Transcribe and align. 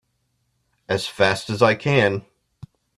As 0.89 1.05
fast 1.05 1.51
as 1.51 1.61
I 1.61 1.75
can! 1.75 2.25